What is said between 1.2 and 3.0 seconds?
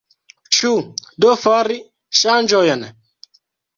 do fari ŝanĝojn?